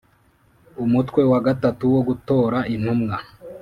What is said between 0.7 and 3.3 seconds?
umutwe wa gatatu wo gutora intumwa